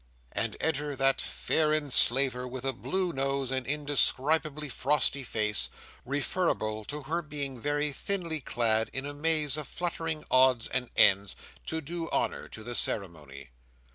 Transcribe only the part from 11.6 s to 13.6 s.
to do honour to the ceremony.